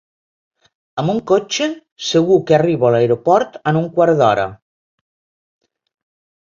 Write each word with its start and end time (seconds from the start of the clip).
Amb 1.01 1.13
un 1.13 1.19
cotxe 1.31 1.67
segur 2.07 2.39
que 2.49 2.57
arribo 2.59 2.89
a 2.89 2.93
l'aeroport 2.97 3.63
en 3.75 3.81
un 3.85 3.89
quart 4.01 4.23
d'hora. 4.23 4.51